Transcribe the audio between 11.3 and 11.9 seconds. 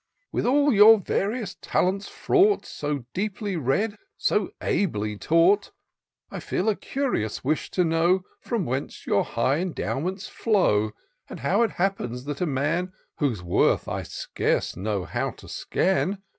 how it